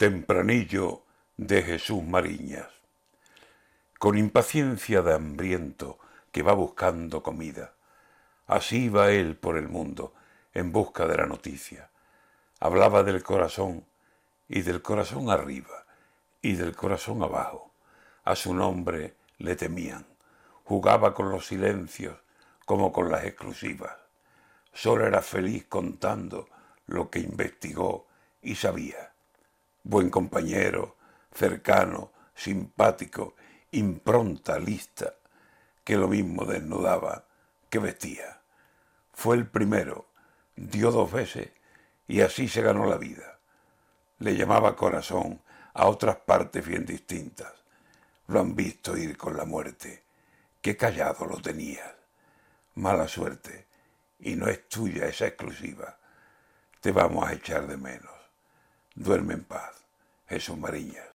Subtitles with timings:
[0.00, 1.02] Tempranillo
[1.36, 2.68] de Jesús Mariñas.
[3.98, 5.98] Con impaciencia de hambriento
[6.32, 7.74] que va buscando comida.
[8.46, 10.14] Así va él por el mundo
[10.54, 11.90] en busca de la noticia.
[12.60, 13.84] Hablaba del corazón
[14.48, 15.84] y del corazón arriba
[16.40, 17.70] y del corazón abajo.
[18.24, 20.06] A su nombre le temían.
[20.64, 22.16] Jugaba con los silencios
[22.64, 23.98] como con las exclusivas.
[24.72, 26.48] Solo era feliz contando
[26.86, 28.06] lo que investigó
[28.40, 29.10] y sabía
[29.90, 30.96] buen compañero,
[31.34, 33.34] cercano, simpático,
[33.72, 35.16] impronta, lista,
[35.82, 37.26] que lo mismo desnudaba
[37.68, 38.40] que vestía.
[39.12, 40.06] Fue el primero,
[40.54, 41.50] dio dos veces
[42.06, 43.40] y así se ganó la vida.
[44.20, 45.42] Le llamaba corazón
[45.74, 47.52] a otras partes bien distintas.
[48.28, 50.04] Lo han visto ir con la muerte.
[50.62, 51.94] Qué callado lo tenías.
[52.76, 53.66] Mala suerte.
[54.20, 55.98] Y no es tuya esa exclusiva.
[56.80, 58.20] Te vamos a echar de menos.
[58.94, 59.69] Duerme en paz,
[60.30, 61.08] Jesús Mariñas.